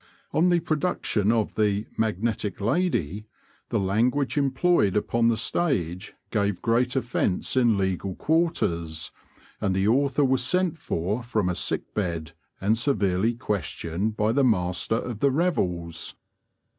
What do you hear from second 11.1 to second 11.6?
from a